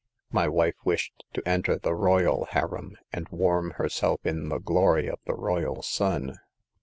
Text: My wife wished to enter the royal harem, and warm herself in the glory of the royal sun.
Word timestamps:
My 0.31 0.47
wife 0.47 0.77
wished 0.83 1.25
to 1.35 1.47
enter 1.47 1.77
the 1.77 1.93
royal 1.93 2.45
harem, 2.49 2.97
and 3.13 3.29
warm 3.29 3.73
herself 3.77 4.25
in 4.25 4.49
the 4.49 4.57
glory 4.57 5.07
of 5.07 5.19
the 5.27 5.35
royal 5.35 5.83
sun. 5.83 6.39